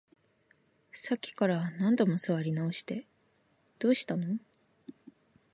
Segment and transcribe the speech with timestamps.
[0.93, 3.05] さっきから何度も座り直して、
[3.77, 4.39] どうしたの？